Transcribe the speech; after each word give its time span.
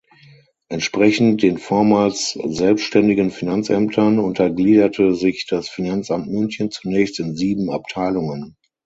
Entsprechend 0.69 1.43
den 1.43 1.59
vormals 1.59 2.31
selbständigen 2.43 3.29
Finanzämtern 3.29 4.17
untergliederte 4.17 5.13
sich 5.13 5.45
das 5.47 5.69
Finanzamt 5.69 6.25
München 6.27 6.71
zunächst 6.71 7.19
in 7.19 7.35
sieben 7.35 7.69
Abteilungen. 7.69 8.57